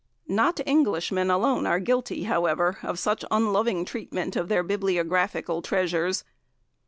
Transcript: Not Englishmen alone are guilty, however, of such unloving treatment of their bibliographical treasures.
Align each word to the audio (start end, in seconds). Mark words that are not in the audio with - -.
Not 0.27 0.59
Englishmen 0.65 1.29
alone 1.29 1.67
are 1.67 1.79
guilty, 1.79 2.23
however, 2.23 2.79
of 2.81 2.97
such 2.97 3.23
unloving 3.29 3.85
treatment 3.85 4.35
of 4.35 4.49
their 4.49 4.63
bibliographical 4.63 5.61
treasures. 5.61 6.23